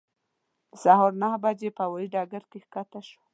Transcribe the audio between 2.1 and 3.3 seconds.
ډګر کې کښته شوم.